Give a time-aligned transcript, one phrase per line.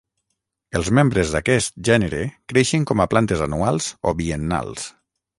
[0.77, 2.21] Els membres d'aquest gènere
[2.53, 4.87] creixen com a plantes anuals o biennals.